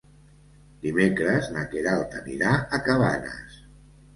[0.85, 3.63] Dimecres na Queralt anirà a Cabanes.